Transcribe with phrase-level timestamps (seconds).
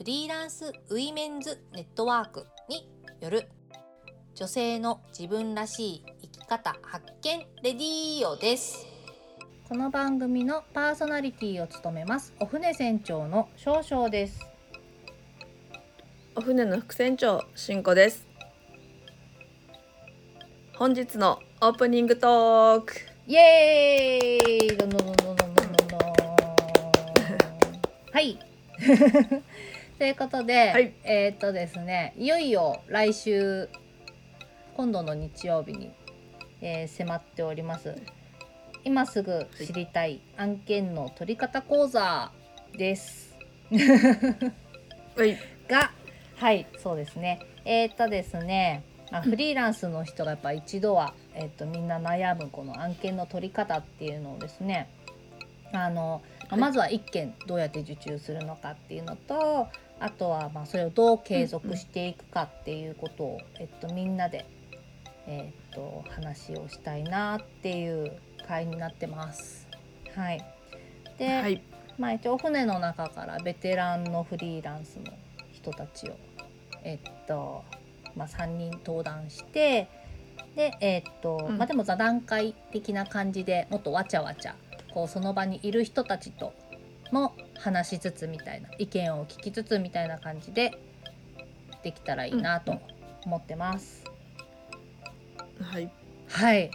[0.00, 2.88] フリーランスウィメンズネットワークに
[3.20, 3.50] よる
[4.34, 8.86] 女性の自分らしい生き方発見レディーオです。
[9.68, 12.32] この番組のパーソナリティを務めます。
[12.40, 14.40] お船船長の少々です。
[16.34, 18.26] お船の副船長しんこです。
[20.78, 22.94] 本日のオープニングトーク。
[23.26, 24.78] イエーイ。
[28.14, 28.38] はい。
[30.00, 30.94] ということで、はい。
[31.04, 33.68] えーっとですねいよいよ来週
[34.74, 35.90] 今度の日曜日に、
[36.62, 37.94] えー迫っております。
[38.82, 42.32] 今すぐ知りたい案件の取り方講座
[42.78, 43.36] です。
[45.16, 45.36] はい。
[45.68, 45.92] が
[46.36, 47.38] はいそうですね。
[47.66, 54.88] えーっとですね、まあ、フリーランスの人がやっぱ一度は、えーっとみんな悩むこの案件の取り方っていうのをですね
[55.72, 56.22] あの、
[56.56, 59.68] まずは1件どうやって受注するのかっていうのと
[60.00, 64.46] あとはまあそれをどう継続していくかっていうことを、えっと、みんなで、
[65.26, 69.68] えっと、話をしたいなっていう回になってます。
[70.16, 70.44] はい、
[71.18, 71.62] で、はい。
[71.98, 75.12] まあ、一応船の中からベテランのフリーランスの
[75.52, 76.16] 人たちを、
[76.82, 77.62] えっと
[78.16, 79.86] まあ、3人登壇して
[80.56, 81.58] で,、えっとうん。
[81.58, 84.56] まあ、でも座談会的な感じでもっとわちゃわちゃ
[84.94, 86.54] こうその場にいる人たちと
[87.12, 90.72] も話しつつみたいな意見を聞きつつみたいな感じで
[91.82, 92.78] できたらいいなと
[93.24, 94.04] 思ってます。
[95.60, 95.90] はい。
[96.28, 96.70] はい。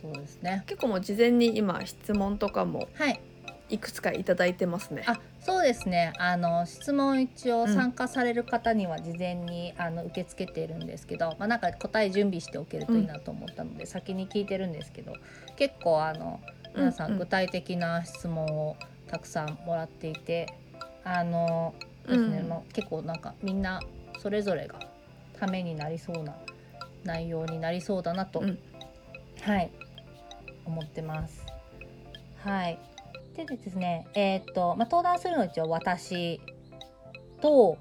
[0.00, 0.64] そうですね。
[0.66, 3.20] 結構もう事前に今質問とかもはい。
[3.68, 5.02] いくつかいただいてますね。
[5.06, 6.12] あそうですね。
[6.18, 15.14] あの質問一応うん参加される方には事前に、あの受け付けているんですけど、まあ、なんか答え準備しておけるといいなと思ったので、先に聞いてるんですけど
[15.56, 16.40] 結構あの
[16.76, 17.18] 皆さうんうんん。
[17.20, 18.76] 具体的な質問を
[19.06, 20.46] たくさんもらっていて、
[21.04, 21.74] あの
[22.06, 23.80] ですね、うんまあ結構なんかみんな
[24.18, 24.78] それぞれが
[25.38, 26.36] ためになりそうな
[27.04, 28.58] 内容になりそうだなと、うん
[29.40, 29.70] はい
[30.64, 31.44] 思ってます。
[32.44, 32.78] はい。
[33.34, 36.40] でですね、えーっと、まあ、登壇するのは一応私
[37.40, 37.78] と、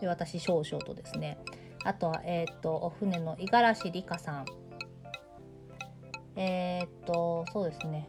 [0.00, 1.38] で私少々とですね、
[1.84, 4.46] あとは、えーっと、お船の五十嵐里香さん。
[6.36, 8.08] えーっと、そうですね、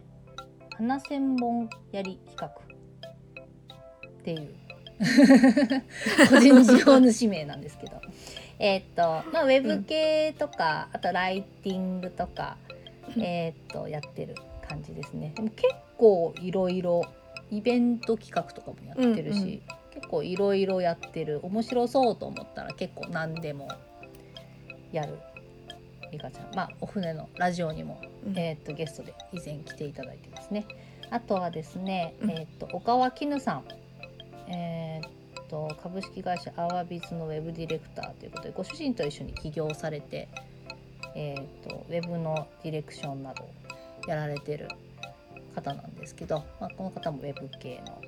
[0.79, 4.55] 花専門やり企画っていう
[6.29, 7.99] 個人事業主名なんですけど。
[8.59, 12.57] えーっと、まあ、ウェブ系とか、あとライティングとか、
[13.15, 14.35] うんえーっとやってる
[14.67, 15.33] 感じですね。
[15.35, 15.67] でも結
[15.97, 17.01] 構いろいろ
[17.51, 19.61] イベント企画とかもやってるし、うんうん
[19.91, 23.67] 結構いろいろやってる面白そうと思ったら結構何でも
[24.93, 25.19] やる
[26.11, 28.37] リカちゃんまあお船のラジオにも、うん。
[28.37, 30.65] えーっとゲストで以前来ていただいてますね。
[31.09, 32.31] あとはですね、うん。
[32.31, 33.63] えーっと小川絹さん、
[34.51, 40.27] えーっと株式会社アワビズのウェブディレクターということでご主人と一緒に起業されて
[41.15, 43.49] えー、とウェブのディレクションなどを
[44.07, 44.67] やられてる
[45.55, 48.01] 方なんですけど、まあ、この方もウェブ系の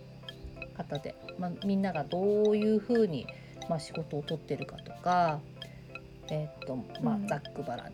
[0.78, 3.28] 方で、まあ、みんながどういうふうに、
[3.70, 5.40] まあ、仕事を取ってるかとか、
[6.32, 7.28] えーとまあうん。
[7.28, 7.94] ざっくばらんに、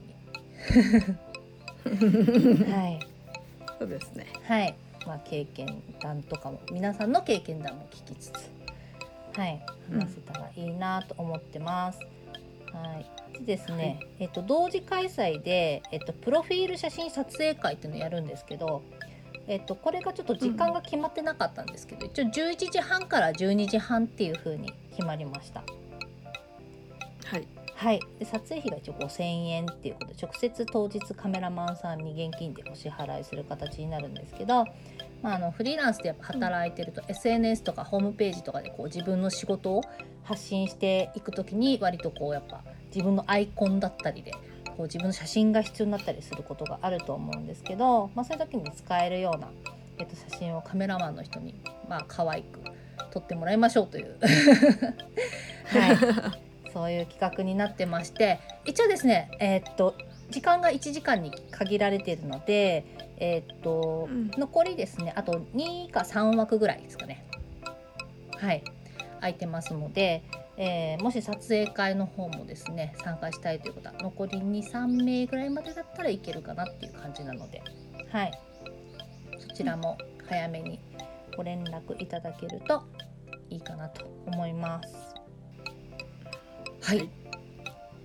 [2.72, 3.00] はい。
[3.80, 4.28] そうですね。
[4.44, 4.76] はい。
[5.08, 8.52] まあ、経験談とかも皆さんの経験談も聞きつつ、
[9.38, 12.00] はい、話せたらいいなと思ってます。
[12.74, 13.02] は
[13.34, 18.84] い、でですね、えっと同時開催で、えっとプロフィール写真撮影会っていうのをやるんですけど、
[19.48, 25.64] えっとこれがちょっと時間が決まってなかったんですけど、一応11時半から12時半っていう風に決まりました。
[27.26, 34.66] はいはい、で撮影費が一応5000円っていうことで直接当日カメラマンさんに現金でお支払いする形になるんですけど、
[35.22, 39.84] まあ、あのフリーランスでやっぱ働いてると、SNS とかホームページとかでこう自分の仕事を
[40.24, 44.32] 発信していく時に割とこうやっぱ自分のアイコンだったりで
[44.66, 49.50] こう自分の写真が必要になったりすることがあると思うんですけど、まあ、そういう時に使えるような、
[50.00, 51.54] えっと、写真をカメラマンの人に
[51.88, 52.60] まあ可愛く
[53.12, 54.18] 撮ってもらいましょうという。
[55.70, 59.96] はいそういう企画になってまして一応ですねえーっと
[60.30, 62.86] 時間が1時間に限られているので、
[63.18, 64.32] えーっとうん。
[64.38, 67.26] 残りですねあと2か3枠ぐらいですかね。
[68.38, 68.64] はい。
[69.20, 70.24] 空いてますので、
[70.58, 77.62] えーもし撮影会の方もですね参加したいということは残り23名ぐらいまでだったらいけるかなっていう感じなので
[78.12, 78.32] はい。
[79.40, 79.98] そちらも
[80.28, 80.80] 早めに
[81.36, 82.84] ご連絡いただけると
[83.50, 85.17] いいかなと思います。
[86.88, 87.10] はい、はい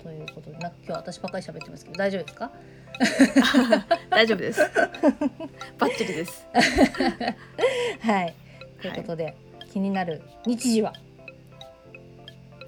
[0.03, 2.51] ということでなんか今日私ばっかり喋ってますけど大丈夫ですか？
[4.11, 4.61] 大丈夫です。
[5.79, 6.45] バッチリです。
[8.03, 8.35] はい。
[8.83, 9.37] ということで、
[9.73, 10.93] 気になる日時は？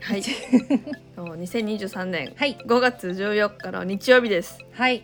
[0.00, 0.22] はい。
[0.22, 0.31] そ
[1.22, 2.56] う2023年はい。
[2.64, 4.58] 5月14日の日曜日です。
[4.72, 5.02] はい。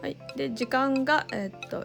[0.00, 0.16] はい。
[0.36, 1.78] で時間がえーっと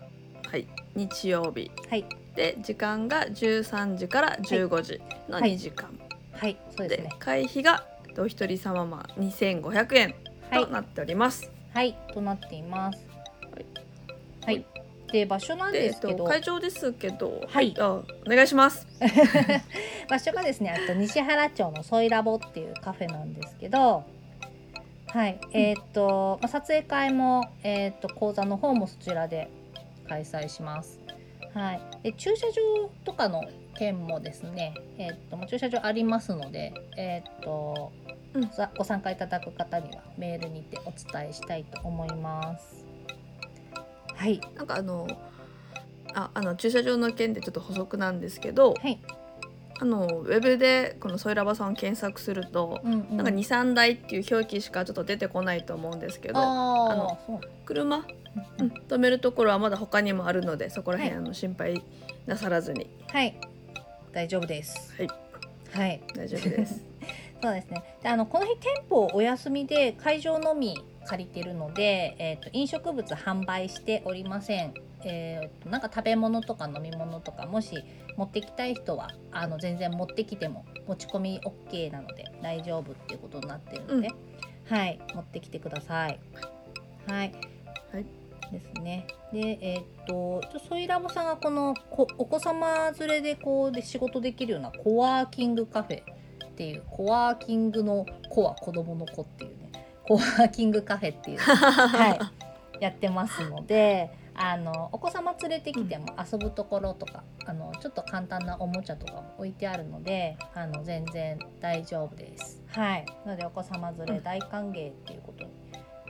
[0.49, 0.67] はい。
[0.95, 1.71] 日曜日。
[1.89, 2.05] はい。
[2.35, 5.55] で時間が13時から15時のはい。
[5.55, 6.04] 2時間、はい
[6.39, 10.15] そうですでね会費がえっとお一人様ま2500円
[10.49, 10.65] はい。
[10.65, 11.51] となっております。
[11.73, 13.07] はいとなっています。
[13.51, 13.65] はい。
[14.45, 14.65] はい。
[15.11, 17.75] で場所なんですけど、と会場ですけど、はい。
[17.79, 18.87] あお願いします。
[20.09, 24.03] 場所がですねあと西原町のソイラボっていうカフェなんですけど
[25.07, 29.49] はいえーっと、まあ撮影会も、えーっと講座の方もそちらで
[30.07, 30.99] 開催します。
[31.53, 31.81] はい。
[32.03, 33.43] で駐車場とかの
[33.77, 37.91] 件もですねえーっと駐車場ありますのでえーっと、
[38.33, 38.47] うん。
[38.49, 42.85] さご参加いただく方にはメールにてお伝えしたいと思います。
[44.13, 44.39] はい。
[44.55, 45.07] なんかあの
[46.13, 48.99] ああの駐車場の件でちょっと補足なんですけど、はい。
[49.77, 53.17] あのウェブでこのソイラバさんを検索すると、うんうん。
[53.17, 58.03] なんか23台っていう表記しかちょっと出てこないと思うんですけどああの車、う
[58.59, 58.67] うん。
[58.67, 61.83] ん、止めるところはまだ他にもあるのでそこら辺、はあの心配
[62.25, 62.89] なさらずに。
[63.11, 63.37] はい
[64.15, 65.25] 大丈夫ですはい
[65.75, 66.81] はい大丈夫です。
[67.43, 67.83] そうですね。
[68.01, 74.73] であのこの日店舗お休みで会場のみ借りてるので、えー、と飲食物販売しておりません。
[75.03, 77.83] えー、となんか食べ物とか飲み物とかもし
[78.15, 84.07] 持ってきたい人はあの全然持ってきても持ち込み OK なので大丈夫っていうことになってるので、
[84.69, 86.19] はい持ってきてください。
[87.05, 87.31] はい。
[87.91, 88.05] はい
[88.51, 89.07] ですね。
[89.31, 99.71] で、えっ、と、ちょソイラボさんがこのこお子様連れでこうで仕事できるようなコワーキングカフェっていうコワーキングの子は子供の子っていうね
[100.07, 102.31] コワーキングカフェっていう、 は
[102.79, 112.61] い、やってますのであのお子様連れてきても遊ぶところとか、あのちょっと簡単なおもちゃとかも置いてあるのであの全然大丈夫です。
[112.67, 115.44] はい、なのでお子様連れ大歓迎っていうことに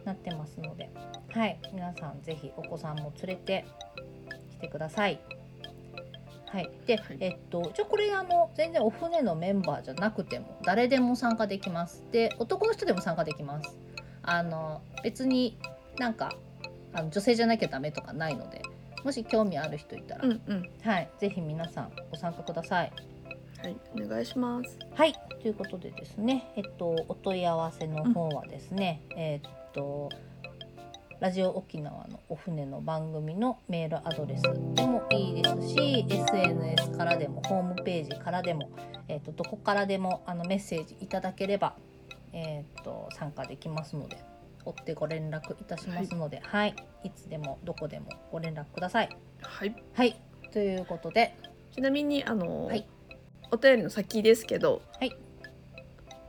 [0.05, 0.89] なってますので、
[1.33, 3.65] はい、皆さんぜひお子さんも連れて
[4.51, 5.19] きてください。
[6.47, 12.03] はい、で、はいえっと、じゃあこれあの全然お船のメンバーじゃなくても誰でも参加できます。
[12.11, 13.77] で男の人でも参加できます。
[14.21, 15.57] あの別に
[15.97, 16.33] なんか
[16.93, 18.61] あの女性じゃなきゃダメとかないので
[19.03, 22.91] もし興味ある人いたら、うんうんはい、ぜひ皆さんご参加ください。
[23.61, 24.77] はいお願いします。
[24.93, 30.09] はい、ということでですね、えっと、お問い合わせの方はですね、えっと、
[31.19, 34.41] ラジオ沖縄のお船の番組のメールアドレス
[34.73, 38.69] でもいいですし、SNS からでも、ホームページからでも、
[39.09, 41.75] えっと、どこからでもあのメッセージいただければ、
[42.31, 44.17] えっと、参加できますので、
[44.63, 49.09] 追ってご連絡いたしますので、はい、い、つでもどこでもご連絡ください。
[49.41, 49.75] はい。
[49.93, 50.19] はい、
[50.51, 51.35] ということで、
[51.73, 52.87] ちなみにあの、はい。
[53.51, 55.15] お便りの先ですけど、はい。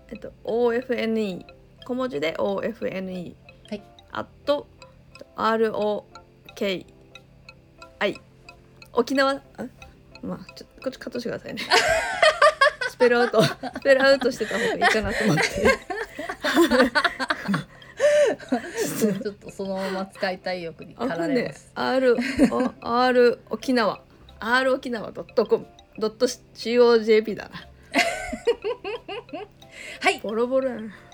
[0.09, 1.56] えっと OFNE
[1.87, 3.37] 小文字で OFNE
[3.71, 3.83] はい。
[4.11, 4.66] あと
[5.37, 6.85] ROKI
[8.93, 9.40] 沖縄あ？
[10.23, 11.61] まあちょこっちカットしてくださいね。
[12.90, 13.40] スペルアウト。
[13.43, 15.43] スペルアウトしてた方がいいかなと思って。
[18.99, 21.71] ちょっとそのまま使いたい欲にあ駆られねます。
[21.75, 22.16] R
[22.81, 24.00] R 沖縄。
[24.40, 25.66] R 沖縄.ドットコム
[25.99, 27.50] ドット COJP だな。
[30.00, 30.19] はい。
[30.21, 30.71] ボロボロ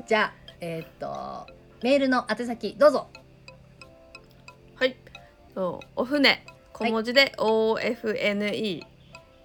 [0.06, 1.46] じゃあえーっと
[1.82, 3.08] メールの宛先どうぞ
[4.76, 4.96] はい。
[5.54, 8.86] そう、お船小文字で OFNE、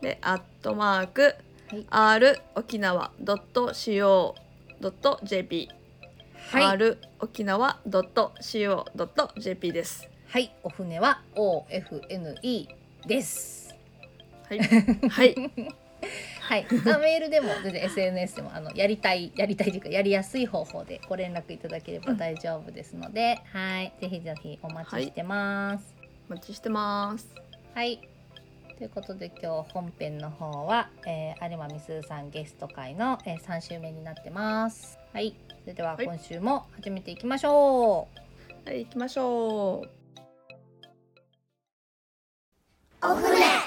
[0.02, 4.36] でアットマーク、はい R 沖縄ドット CO
[4.80, 5.70] ドット JP、
[6.52, 10.10] はい、R 沖縄ドット CO ドット JP です。
[10.30, 12.68] はい、お船は OFNE
[13.06, 13.76] です
[14.48, 14.60] はい。
[15.10, 15.36] はい。
[16.48, 25.94] はい、まあメールでも全然 SNS でもあのやりたいやりたいというかやりやすい方法でご連絡いただければ大丈夫ですので、はいぜひぜひお待ちしてます。
[26.30, 27.28] お待ちしてます。
[27.76, 28.00] はい、
[28.78, 34.98] ということで今日本編の方は、えー、有馬美鈴さんゲスト会の、えー、3週目になってます。
[35.12, 38.08] はい、それでははい今週も始めていきましょ
[38.66, 38.70] う。
[38.70, 39.86] はい、行きましょ
[43.02, 43.06] う。
[43.06, 43.67] はい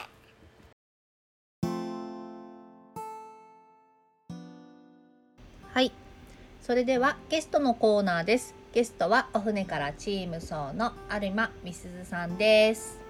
[6.61, 13.01] それではゲストのコーナーですゲストはお船からチーム層の有馬美鈴さんです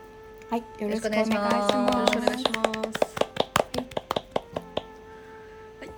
[0.50, 1.76] はい、よろしくお願いします。
[1.76, 3.14] よろしくお願いします。
[5.78, 5.90] はい、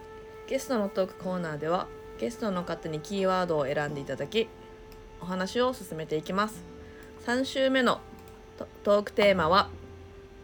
[0.47, 1.87] ゲストのトークコーナーでは
[2.21, 4.49] ゲストの方にキーワードを選んでいただき
[5.23, 6.63] お話を進めていきます。
[7.25, 8.01] 3週目の
[8.59, 9.71] トトークテーマは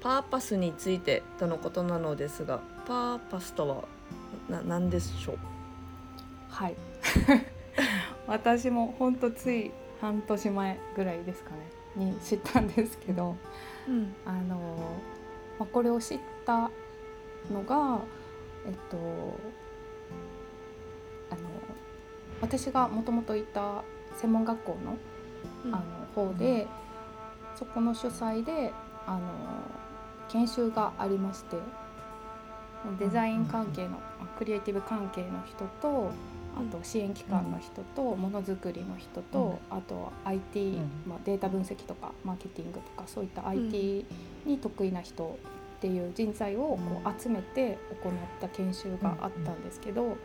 [0.01, 3.85] パーパスについてとのことなのですがパーパスとは
[4.49, 5.39] な何でしょう？
[6.49, 6.77] はい。
[8.27, 11.57] 私も本当つい半年前ぐらいですかね
[11.97, 13.37] に知ったんですけど、
[13.89, 14.15] うん。
[14.25, 14.57] あの
[15.59, 16.71] まあこれを知った
[17.53, 18.01] のが
[18.67, 18.97] えっと
[21.31, 21.41] あの
[22.41, 23.83] 私がもともといた
[24.17, 24.97] 専門学校の
[25.73, 25.83] あの
[26.15, 26.67] 方で、
[27.57, 28.73] そこの主催で
[29.07, 29.21] あの
[30.29, 31.57] 研修がありまして
[32.99, 36.13] デザイン関係の、あクリエイティブ関係の人と
[36.57, 41.11] あと支援機関の人とものづくりの人と、あとは IT、うん。
[41.11, 44.07] まあ、データ分析とかマーケティングとかそういった IT
[44.45, 45.39] に得意な人
[45.79, 50.17] っていう人材をこう集めて行った研修があったんですけど、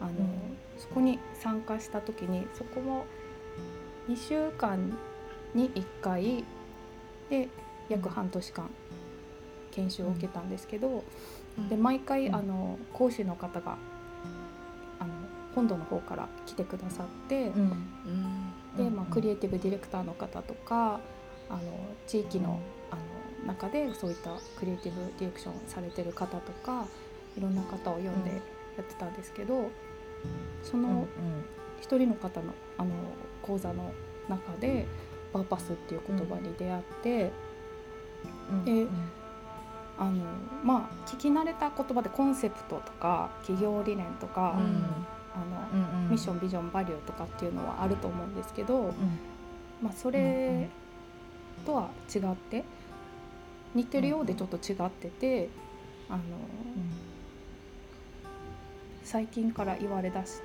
[0.00, 0.12] あの
[0.76, 3.04] そこに参加した時にそこも
[4.08, 4.96] 2週間
[5.54, 6.44] に1回
[7.30, 7.48] で
[7.88, 8.70] 約半年間
[9.70, 11.04] 研修を受けたんですけど、
[11.68, 12.34] で毎回うん。
[12.34, 13.76] あの講師の方が
[15.54, 17.52] 本土の方から来てくださって、
[18.76, 21.00] で、まあ、クリエイティブディレクターの方とか
[21.48, 21.60] あの
[22.06, 23.02] 地域のあの
[23.46, 26.86] 中でそういったクリエイティブディレクションされてる方とか
[27.36, 28.36] いろんな方を呼んでうん。
[28.78, 29.70] やってたんですけど
[30.62, 31.06] そうんの
[31.80, 32.90] 一人の方のあの
[33.42, 33.92] 講座の
[34.28, 34.86] 中で
[35.32, 37.32] 「パーパス」っていう言葉に出会って。
[38.50, 38.64] うん。
[38.64, 38.86] で
[39.98, 40.24] あの
[40.62, 44.97] まあ聞き慣れた言葉でコンセプトとか企業理念とか、うん
[45.38, 46.10] あのうんうん。
[46.10, 48.92] ミッションビジョンバリューとかっていうのはあると思うんですけど、うん。
[49.82, 50.68] まあ、それ
[51.64, 52.64] とは違って
[53.74, 55.48] 似てるようでちょっと違ってて
[56.08, 56.22] あの
[59.04, 60.40] 最近から言われだし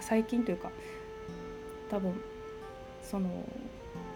[0.00, 0.70] 最近というか
[1.90, 2.14] 多分
[3.02, 3.28] その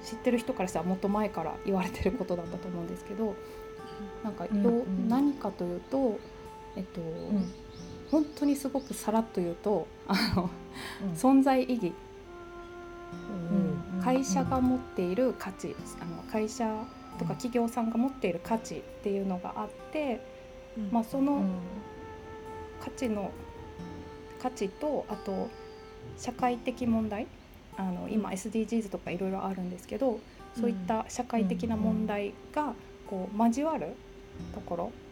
[0.03, 3.35] 知ってる人からしたらもっと前から言われてることだったと思うんですけど
[4.25, 5.09] なんかよ、うんうん。
[5.09, 6.19] 何かというと、
[6.77, 7.53] えっとうん
[8.11, 10.51] 本当にすごくさらっと言うとあの
[11.03, 11.13] うん。
[11.13, 11.93] 存在意義。
[13.95, 14.03] うん。
[14.03, 16.85] 会社が持っている価値あの会社
[17.19, 20.21] とか企業さんが持っている価値っていうのがあって、
[20.91, 21.43] まあ、その
[22.81, 23.31] 価値の
[24.41, 25.49] 価値とあと
[26.19, 27.27] 社会的問題。
[27.79, 30.19] あの今 SDGs とかいろいろあるんですけど
[30.59, 32.73] そういった社会的な問題が
[33.07, 33.89] こう交わる
[34.55, 34.85] ところ。
[34.85, 35.06] うん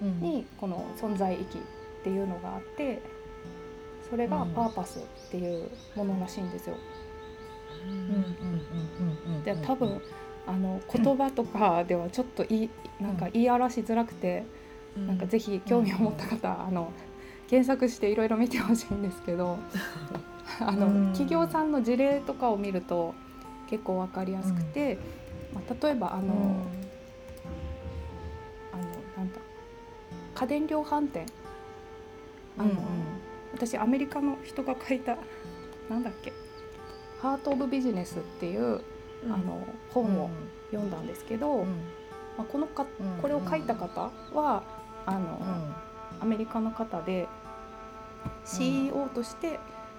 [0.00, 3.00] にこの存在意義っていうのがあって
[4.08, 6.76] それがパーパスっていうものらしいんですよ。
[7.82, 8.14] うん。
[8.14, 8.22] うん。
[8.22, 8.26] うん。
[9.28, 9.36] うん。
[9.36, 9.42] うん。
[9.42, 10.00] で多分
[10.46, 14.44] あの言葉とかではちょっと言いなんか言い表しづらくて、
[15.06, 16.92] なんかぜひ興味を持った方、あの
[17.48, 19.58] 検索していろいろ見てほしいんですけど
[20.60, 21.06] あの、うん。
[21.12, 23.14] 企業さんの事例とかを見ると
[23.68, 24.98] 結構わかりやすくて、
[25.54, 26.66] まあ、例えばあの、
[30.38, 31.26] 家電量販店。
[32.56, 32.70] あの、
[33.52, 35.16] 私アメリカの人が書いた
[35.90, 36.32] なんだっけ
[37.20, 38.80] 「ハート・オブ・ビジネス」っていう、
[39.24, 40.30] あの本を
[40.70, 41.64] 読んだんですけど、ま
[42.40, 44.62] あ、このかうんこれを書いた方は
[45.06, 45.40] あの、
[46.20, 47.26] アメリカの方で
[48.44, 49.58] CEO として、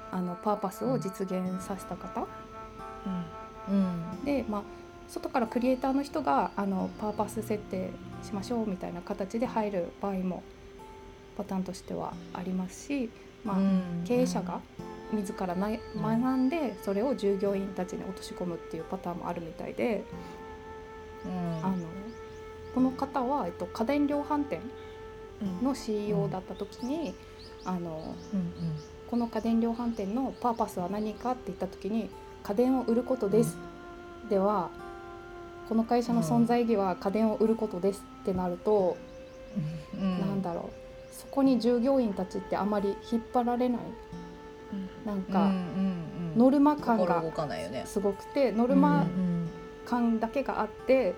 [0.09, 2.27] あのパーパスを実現させた方、
[4.23, 4.61] で、まあ、
[5.09, 7.89] 外からクリエイターの人があのパーパス設定
[8.23, 10.43] しましょうみたいな形で入る場合も
[11.35, 13.09] パターンとしてはありますし、
[13.43, 13.57] まあ
[14.05, 14.61] 経営者が
[15.11, 20.03] 自らな学んでそれを従業員たちに落とし込むっていうパターンもあるみたいで、
[21.63, 21.77] あの
[22.75, 24.61] この方は、えっと、家電量販店
[25.63, 27.15] の CEO だった時に、
[27.65, 28.13] あの
[29.09, 32.09] この家電量販店のパーパスは何かって言った時に
[32.43, 33.57] 家電を売ることです、
[34.29, 34.69] では
[35.69, 38.97] この会社の存在意義は家電を売ることですってなると、
[39.93, 41.15] なんだろう。
[41.15, 43.81] そこに従業員たちってあまり引っ張られない。
[45.05, 45.51] なんか、
[46.35, 47.83] ノルマ感が動かないよね。
[47.85, 49.05] すごくてノルマ
[49.85, 51.15] 感だけがあって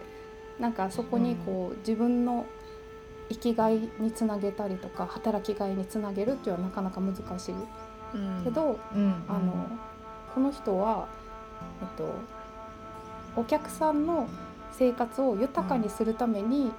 [0.60, 2.46] なんかそこにこう自分の
[3.30, 7.56] 生きがいにつなげたりとか働きがいにつなげるっていうのはなかなか難しい
[8.44, 8.80] けど、
[9.28, 9.68] あの
[10.34, 11.08] この人は、
[11.82, 12.14] えっと、
[13.36, 14.28] お客さんの
[14.72, 16.72] 生活を豊かにするために、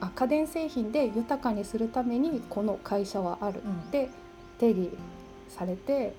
[0.00, 3.90] あ家電製品で豊かにするためにこの会社はある、うん。
[3.90, 4.10] で
[4.58, 4.90] 定義
[5.48, 6.14] されて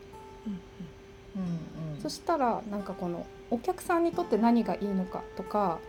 [1.36, 5.80] うんうんそしたらなんかこのお客さんにとって何がいいのかとか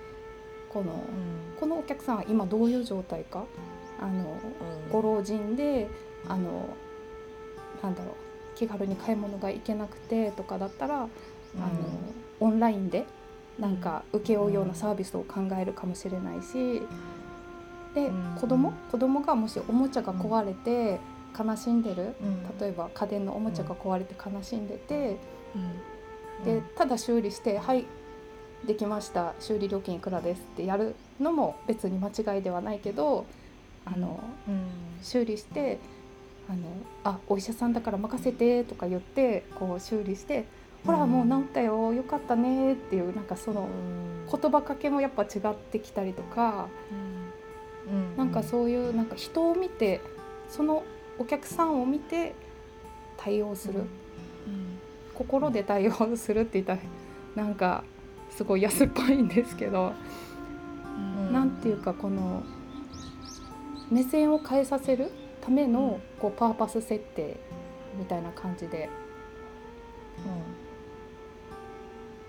[0.72, 1.58] このうん。
[1.58, 3.44] このお客さんは今どういう状態か
[4.00, 4.38] あの
[4.90, 5.88] ご老人で
[6.28, 6.68] あの
[7.82, 8.14] なんだろう
[8.56, 11.08] 気軽に買い物が行けなくてとかだったら、あの
[12.40, 13.04] オンラインで
[13.58, 16.82] なんか請け負うようなサービスを考えるかもしれないし
[17.94, 18.36] でうん。
[18.40, 18.72] 子供？
[18.90, 20.98] 子供がもしおもちゃが壊れて
[21.38, 22.14] 悲しんでる？
[22.20, 22.58] うん。
[22.58, 25.18] 例えば家電のおもちゃが壊れて悲しんでて
[25.54, 26.44] うん。
[26.44, 27.86] でただ修理して「はい
[28.66, 29.34] できました。
[29.40, 33.26] 修理料金いくらです」ってやるのも別に間違いではないけど
[33.84, 34.18] あの
[34.48, 34.64] うん。
[35.02, 35.78] 修理して
[36.48, 36.58] あの
[37.04, 40.44] あお医者さんだから任せてとか言ってこう修理して
[40.86, 43.68] 「ほらもう治ったよよかったね」っていうなんかその
[44.30, 46.68] 言葉かけもやっぱ違ってきたりとか
[47.90, 48.16] うん。
[48.16, 50.00] なんかそういうなんか人を見て
[50.48, 50.82] その
[51.18, 52.34] お客さんを見て
[53.16, 53.84] 対応する。
[55.14, 56.80] 心で対応するって言ったら
[57.36, 57.84] なんか
[58.30, 59.92] すごい安っぽいんですけど
[60.96, 61.32] うん。
[61.32, 62.42] なんていうかこの
[63.90, 65.10] 目線を変えさせる
[65.40, 67.36] ためのこうパーパス設定
[67.96, 68.88] みたいな感じで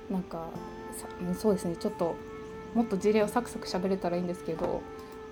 [0.09, 0.49] なんか
[0.91, 1.07] さ
[1.37, 2.15] そうですねちょっと
[2.73, 4.81] もっと事例をサクサク喋れたらいいんですけど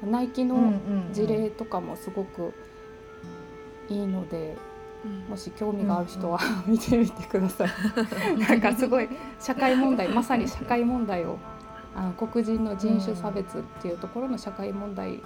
[0.03, 2.53] ナイキうんの事例とかもすごく
[3.89, 4.55] いいので、
[5.29, 7.69] もし興味がある人は 見てみてください。
[8.37, 11.37] なんかすごい社会問題まさに社会問題を
[11.95, 15.21] あの黒人の人種差別っていうところの社会問題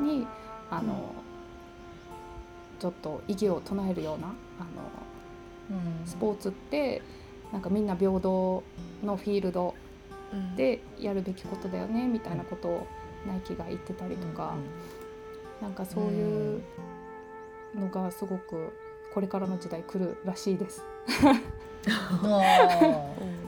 [0.00, 0.26] に
[0.70, 1.14] あの
[2.78, 4.30] ちょっと異議を唱えるようなあ
[5.70, 7.02] のスポーツって
[7.54, 8.64] なんかみんな平等
[9.04, 9.76] のフィールド
[10.56, 12.86] でやるべきことだよねみたいなことを
[13.28, 14.54] ナイキが言ってたりとか、
[15.62, 16.62] なんかそういう
[17.76, 18.72] のがすごく
[19.14, 20.84] これからの時代来るらしいです。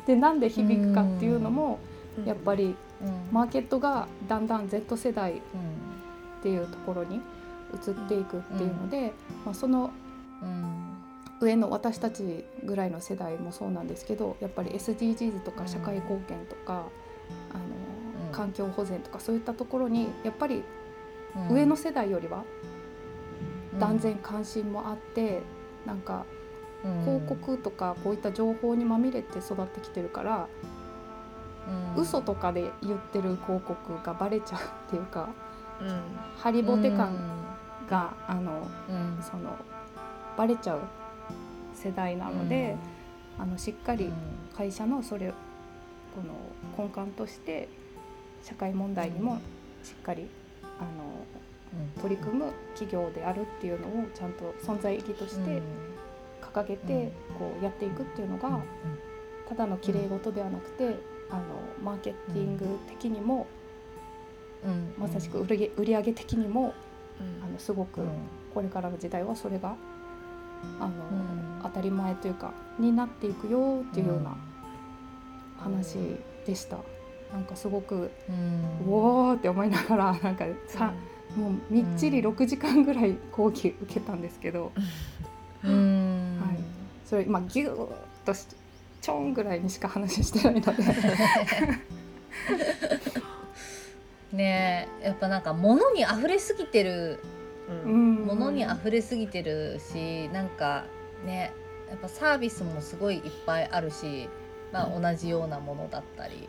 [0.06, 1.80] でなんで響くかっていうのも
[2.24, 2.76] やっぱり
[3.32, 5.40] マーケットがだんだん Z 世代っ
[6.44, 7.18] ていうところに移
[7.90, 9.12] っていくっていうので、
[9.44, 9.90] まあ、その
[11.40, 16.86] 上の私たちぐらいの世代もそうなんですけどやっぱり SDGs とか社会貢献とか、
[17.52, 20.62] あの環境保全とかそういったところにやっぱり
[21.50, 22.44] 上の世代よりは
[23.78, 25.42] 断然関心もあって、
[25.84, 26.24] なんか
[27.04, 30.48] 広告とかこういった情報にまみれて育ってきてるから、
[31.96, 35.28] 嘘とかで言ってる広告がバレちゃうっていうか、
[36.38, 37.18] ハリボテ感
[37.90, 38.66] が、あの
[39.20, 39.56] その
[40.38, 40.80] バレちゃう
[41.86, 42.76] 世代なので、
[43.38, 44.12] あのしっかり
[44.56, 45.34] 会社のそれこ
[46.76, 47.68] の根幹として
[48.42, 49.38] 社会問題にも
[49.82, 50.26] しっかり
[50.62, 55.60] あの取り組む企業であるっていうのをちゃんと存在意義として
[56.40, 58.62] 掲げてこうやっていくっていうのが
[59.48, 60.96] ただの綺麗事ではなくて
[61.30, 61.42] あの
[61.84, 63.46] マーケティング的にも
[64.98, 66.72] まさしく売り売上的にも
[67.42, 68.00] あのすごく
[68.54, 69.76] これからの時代はそれが
[70.80, 70.92] あの
[71.62, 74.36] 当たり前というかになっていくよっていうような
[75.58, 75.96] 話
[76.46, 76.78] でした。
[77.32, 78.10] なんかすごく
[78.86, 80.92] うおーって思いながら なんかさ、
[81.36, 84.72] もうみっちり6時間ぐらい講義受けたんですけど、
[85.62, 86.58] はい、
[87.04, 87.88] それ今ギューッ
[88.24, 88.46] とし
[89.00, 90.82] ちょんぐらいにしか話してないので。
[94.32, 97.22] ねえやっぱなんか物に溢れすぎてる
[97.68, 98.06] うん。
[98.26, 100.84] 物に溢れすぎてるしなんか
[101.24, 101.52] ね
[101.88, 104.28] やっぱサービスもすごいいっぱいあるし、
[104.72, 106.48] まあ、同じようなものだったり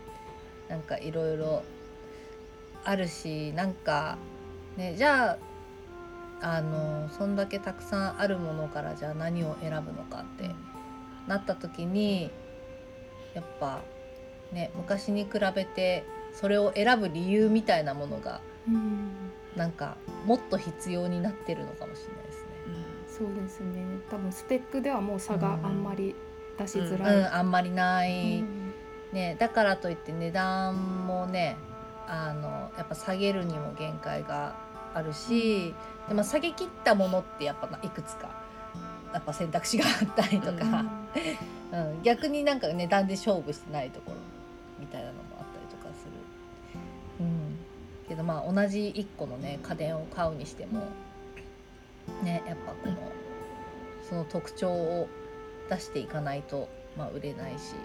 [0.67, 1.63] なんかいろいろ
[2.83, 4.17] あるしなんか
[4.75, 5.37] ねじゃあ
[6.39, 10.51] あのそんだけたくさんあるものからじゃあ何を選ぶのかって
[11.27, 12.31] なった時に
[13.33, 13.81] やっぱ
[14.51, 19.26] ね昔に比べてそれを選ぶ理由みたいなものがうん
[19.57, 22.47] なんかもっと必要になってるのかもしれないですね。
[23.07, 23.83] そうですね。
[24.09, 26.15] 多分スペックではもう差があんまり
[26.57, 27.25] 出しづうん、らい。
[27.25, 28.73] あんまりない、うん。
[29.11, 31.57] ね、だからといって値段もね
[32.07, 34.55] あのやっぱ下げるにも限界が
[34.93, 35.73] あるし、
[36.07, 38.29] でも下げ切ったものってやっぱいくつか
[39.13, 40.85] やっぱ選択肢があったりとか、
[41.71, 42.03] うん。
[42.03, 44.17] 逆になんか値段で勝負してないところ
[48.27, 50.81] まあ同じ1個のね家電を買うにしても
[52.23, 52.97] ねやっぱこの
[54.07, 55.07] その特徴を
[55.69, 57.75] 出していかないと、まあ、売れないし。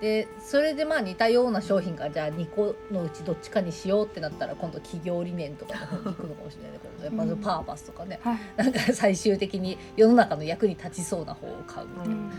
[0.00, 7.38] でそれでまあ似たような商品がじゃあ2個のうちどっちかにしようってなったら今度企業理念とかの方に行くのかもしれないけどやっぱうん。
[7.38, 8.38] パーパスとかね、はい。
[8.56, 12.30] なんか最終的に世の中の役に立ちそうな方を買うみたいうん。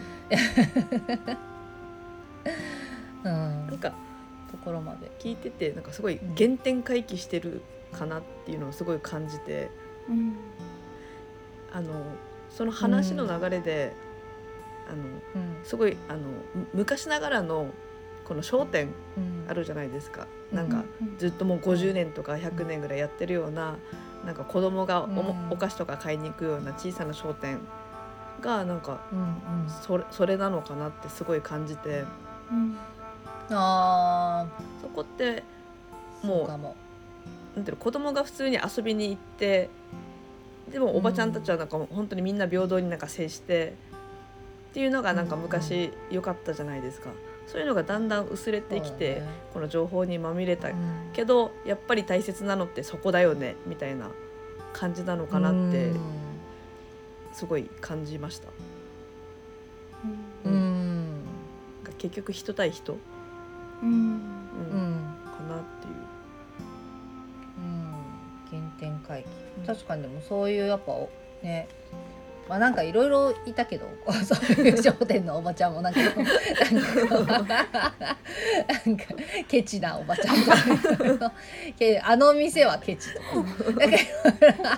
[3.23, 3.31] な、
[3.63, 3.67] うん。
[3.67, 3.93] なんか
[4.55, 5.11] ところまで。
[5.19, 9.69] 聞いててなんかすごい原点回帰してるかなっていうのをすごい感じて
[10.09, 10.35] うん。
[11.73, 12.05] あの
[12.49, 13.93] その話の流れで、
[14.89, 15.03] あの
[15.35, 15.65] うん。
[15.65, 16.19] すごいあの
[16.53, 17.67] む昔ながらの
[18.23, 19.45] この商店うん。
[19.49, 20.27] あるじゃないですか。
[20.51, 20.57] うん。
[20.57, 21.17] なんかうん。
[21.17, 23.77] ずっともう50年とか100年ぐらいやってるような
[24.25, 27.59] なんか子供がおお菓子とか買いに行くような小さな商店
[28.41, 29.23] がなんかうんう
[29.65, 29.69] ん。
[29.69, 32.05] それそれなのかなってすごい感じて
[32.51, 32.77] うん
[33.49, 34.47] あ
[34.81, 36.75] そこってーもうも。
[37.55, 39.69] なんていうの子供が普通に遊びに行って
[40.71, 43.75] でもおばちゃんたちはなんかもう本当にみんな平等になんか接して
[44.71, 47.11] っていうのがなんか昔良かったじゃないですか。
[47.47, 49.27] そういうのがだんだん薄れてきて、ね。
[49.53, 50.75] この情報にまみれたうん。
[51.13, 54.09] けどやっぱり大切なのってそこだよねみたいな
[54.73, 55.99] 感じなのかなってうん。
[57.31, 58.47] すごい感じました。
[58.47, 58.51] う
[60.45, 61.05] うんん。
[61.05, 61.13] なん
[61.83, 62.97] か結局人対人、
[63.81, 63.89] うん。
[63.89, 63.95] うん。
[63.95, 64.19] うん。
[65.25, 65.93] かなっていう。
[67.57, 67.93] うん。
[68.49, 69.29] 原点回帰。
[69.59, 69.65] うん。
[69.65, 70.93] 確かにでもそういうやっぱ
[71.43, 71.67] ね。
[72.47, 73.87] まあなんかいろいろいたけど
[74.23, 76.13] そういう商店のおばちゃんもなんかなん
[78.97, 79.05] か
[79.47, 80.51] ケチなおばちゃんと
[81.17, 81.33] か
[81.77, 83.25] けあの店はケチとか。
[83.71, 83.99] なんかい
[84.41, 84.69] ろいろ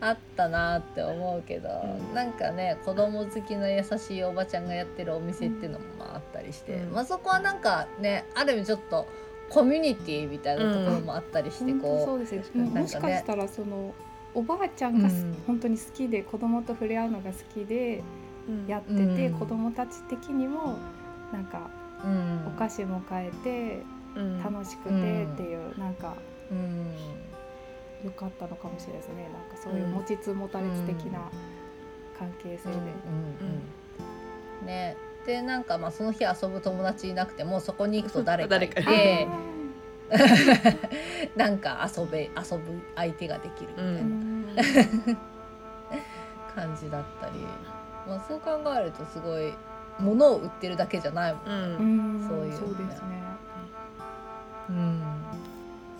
[0.00, 2.14] あったなって思うけど、うん。
[2.14, 6.92] なんかね子供好きの優しいおばちゃんがやってるお店っていうのもまああったりして、うん。
[6.92, 9.06] まあそこはなんかねある意味ちょっと
[9.50, 12.42] コミュニティみたいなところもあったりしてこう、そうですよ。
[12.54, 13.94] ももしかしたらその
[14.34, 15.36] おばあちゃんがすうん。
[15.46, 18.02] 本当に好きで子供と触れ合うのが好きで
[18.66, 19.38] やってて、うん。
[19.38, 20.76] 子供たち的にも
[21.32, 21.70] なんか
[22.04, 22.46] うん。
[22.46, 23.82] お菓子も買えて
[24.14, 24.42] うん。
[24.42, 26.14] 楽しくてっていう、なんか
[26.50, 26.86] うん
[28.04, 29.24] 良かったのかもしれないですね。
[29.24, 31.30] なんかそういう持ちつ持たれつ的な
[32.18, 32.76] 関係性で。
[32.76, 32.80] うん
[34.62, 34.96] うんね。
[35.26, 39.28] でなんかまあその日遊ぶ友達いなくてもそこに行くと誰かいて。
[39.28, 39.58] あ
[41.36, 45.18] なんか遊べ遊ぶ相手ができるみたいーな
[46.54, 47.34] 感じだったり、
[48.06, 49.52] まあ、そう考えるとすごい
[49.98, 52.24] 物を売ってるだけじゃないもん、ううん。
[52.24, 52.28] ん。
[52.28, 53.22] そういうそうですね。
[54.70, 55.02] うん、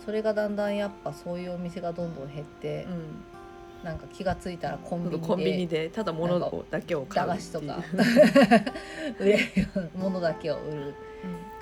[0.09, 3.83] それがだんだんやっぱそういうお店がどんどん減って、うん。
[3.83, 7.83] なんか気がついたらコンビニでコンビニでただ物をだけを買う駄菓子とか
[9.21, 10.93] 売れるようなものだけを売るうん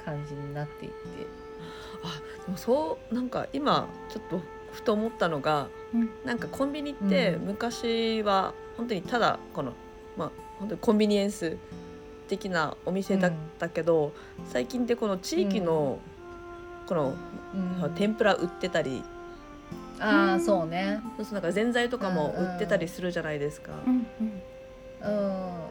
[0.05, 0.97] 感じになっていって。
[2.03, 4.39] あでもそうなんか今ちょっと
[4.71, 6.09] ふと思ったのが、うん。
[6.23, 7.47] なんかコンビニってうん。
[7.47, 9.73] 昔は本当にただこの
[10.15, 11.57] まあ本当にコンビニエンス
[12.29, 14.13] 的なお店だったけど、
[14.45, 15.99] 最近ってこの地域の
[16.87, 17.13] この、
[17.83, 17.93] うん。
[17.95, 19.03] 天ぷら売ってたり。
[19.99, 21.01] ああそうね。
[21.17, 23.73] そうそうなんかぜんざいとかも売ってたりするじゃないですか。
[23.85, 24.41] うんうん。
[24.99, 25.09] う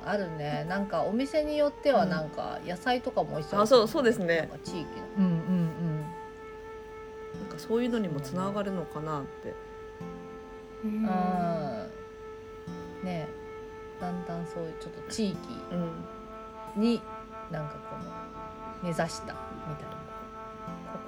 [0.04, 0.64] んあるね。
[0.68, 3.60] なんかお店によってはなんか野菜とかも美味しそう。
[3.60, 4.40] あそうそうですね。
[4.40, 4.84] なんか地域の。
[5.18, 5.66] うんうん
[7.40, 9.54] なんかそういうのにもつながるのかなって。
[10.84, 10.90] うん。
[10.90, 11.90] うん。
[13.04, 13.28] ね。
[14.00, 15.38] だんだんそういうちょっと地域
[16.76, 16.82] うん。
[16.82, 17.00] に
[17.50, 19.34] なんかこの根ざした
[19.68, 19.95] みたいな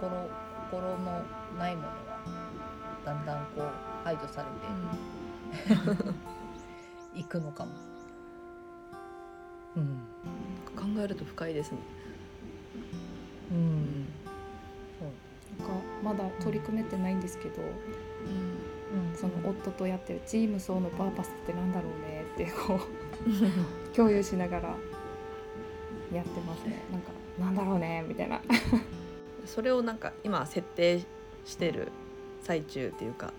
[0.01, 0.31] 心
[0.71, 1.23] 心の
[1.59, 1.95] ないものは
[3.05, 3.71] だんだんこう
[4.05, 6.09] 排除されて
[7.19, 7.73] いくのかも。
[9.77, 9.99] うん
[10.77, 11.79] 考えると深いですね。
[13.51, 14.07] うん
[15.59, 22.81] なんかまだ取り組めてないんですけど、うんその夫とやってるチーム層のパーパスってなんだろうねってこう
[23.95, 24.75] 共有しながら
[26.13, 26.83] やってますね。
[26.91, 28.41] なんかなんだろうねみたいな。
[29.49, 31.01] それをなんか今設定
[31.45, 31.89] してる
[32.43, 33.33] 最中っていうか。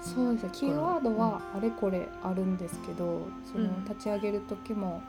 [0.00, 0.50] そうですね。
[0.52, 3.84] キーワードはあれこれあるんですけど、そのうん。
[3.84, 5.02] 立ち上げる時も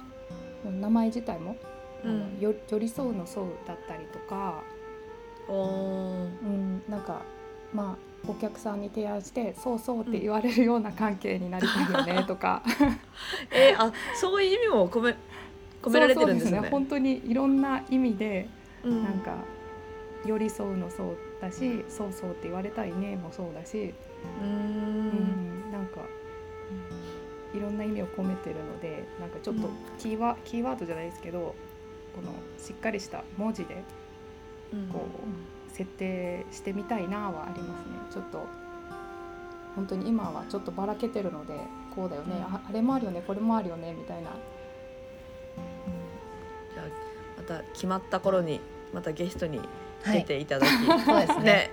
[0.64, 1.56] 名前自体も、
[2.04, 2.38] うん。
[2.40, 4.62] 寄り添うの添うだったりとか、
[5.50, 7.22] うん、なんか
[7.74, 12.62] まあお客さんに提案してそうそうって言われるような関係になりたいよね とか、
[13.52, 15.16] えーあそういう意味も込め
[15.82, 16.58] 込められてるんですね。
[16.58, 18.48] そうそう本当にいろんな意味で
[18.84, 19.04] うん。
[19.04, 19.36] なんか
[20.26, 23.94] 寄り添うのそうだし、そうそうって言われたいねもそうだし、
[24.42, 24.50] うーん。
[24.50, 26.02] うんなんか、
[27.54, 27.60] うん。
[27.60, 29.74] いろんな意味を込めてるのでなんかちょっとうん。
[29.98, 31.56] キーワ,、キーワードじゃないですけど
[32.16, 33.84] このしっかりした文字で
[34.74, 34.88] うん。
[34.90, 37.94] こう設定してみたいなはありますね。
[38.12, 38.46] ちょっと
[39.76, 41.58] 本当に今はちょっとばらけてるので
[41.96, 42.44] こうだよね、うん。
[42.44, 43.24] ああれもあるよね。
[43.26, 43.94] これもあるよね。
[43.94, 44.32] みたいな、
[46.74, 46.86] じゃあ
[47.38, 48.60] また決まった頃に
[48.94, 49.68] またゲストにはい
[50.06, 50.70] 出ていただき、
[51.06, 51.72] そうですねね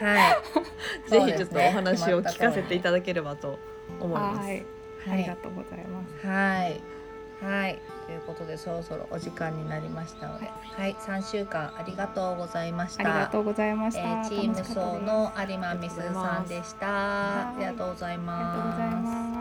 [0.00, 0.36] はい
[1.08, 3.58] ぜひちょっとお話を聞かせていただければと
[4.00, 4.46] 思います。
[4.46, 4.66] はい、
[5.10, 6.26] ありがとうございます。
[6.26, 6.80] はい。
[7.42, 7.78] はい。
[8.06, 13.04] ということで、そろそろお時間になりましたので、はい、三、週間ありがとうございました。
[13.04, 14.00] ありがとうございました。
[14.02, 17.50] えーチーム層の有馬美鈴さんでした。
[17.50, 19.08] ありがとうございありがとうございます。
[19.08, 19.33] ます。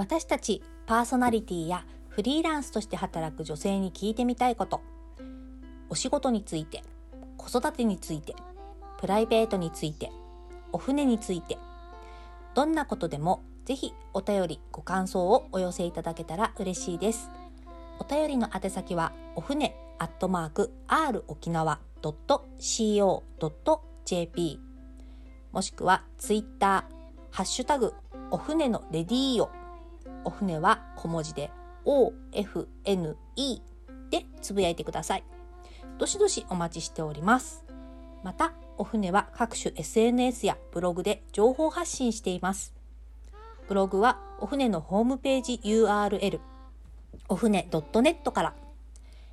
[0.00, 4.80] 私たちパーソナリティやフリーランスとして働く女性に聞いてみたいこと。
[5.90, 6.82] お仕事について
[7.36, 8.34] 子育てについて
[8.98, 10.10] プライベートについて
[10.72, 11.58] お船について。
[12.54, 17.28] どんなことでもぜひお便りご感想をお寄せいただけたら嬉しいです。
[17.98, 23.20] お便りの宛先はお船アットマーク r 沖縄 .co.jp
[25.52, 26.94] もしくはツイッター
[27.30, 27.92] ハッシュタグ
[28.30, 29.50] お船のレディーよ
[30.24, 31.50] お船は小文字で
[31.84, 33.16] OFNE
[34.10, 35.24] でつぶやいてください。
[35.98, 37.64] どしどしお待ちしております。
[38.22, 42.74] また、お船は各種 SNS やブログで情報発信しています。
[43.68, 46.40] ブログはお船のホームページ URL
[47.28, 48.54] お船 .net から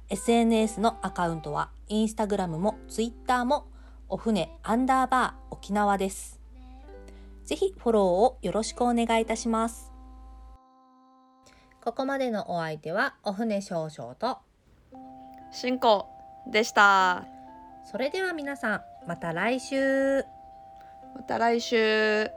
[0.10, 3.68] SNS のアカウントはインスタグラムもツイッターも
[4.10, 6.40] お船アンダーバー沖縄です。
[7.46, 9.87] ぜひフォローをよろしくお願いいたします。
[11.88, 14.40] ここまでのお相手はお船少々と、
[15.54, 16.06] 進行
[16.46, 17.24] でした。
[17.90, 20.26] それでは皆さんまた来週。
[21.16, 22.37] また来週。